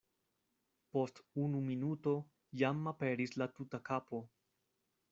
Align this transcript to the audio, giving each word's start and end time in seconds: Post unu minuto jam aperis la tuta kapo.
Post 0.97 1.21
unu 1.43 1.61
minuto 1.67 2.15
jam 2.63 2.83
aperis 2.95 3.39
la 3.43 3.49
tuta 3.59 3.85
kapo. 3.93 4.27